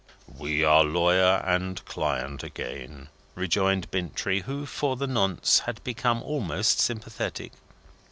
[0.35, 6.79] "We are lawyer and client again," rejoined Bintrey, who, for the nonce, had become almost
[6.79, 7.51] sympathetic.